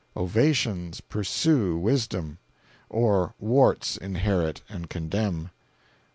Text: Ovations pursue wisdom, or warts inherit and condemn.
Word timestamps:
Ovations 0.17 0.99
pursue 0.99 1.77
wisdom, 1.77 2.39
or 2.89 3.35
warts 3.37 3.97
inherit 3.97 4.63
and 4.67 4.89
condemn. 4.89 5.51